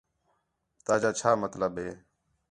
تا 0.85 0.93
جا 1.01 1.11
چھا 1.19 1.31
مطلب 1.43 1.71
ہے 1.83 1.89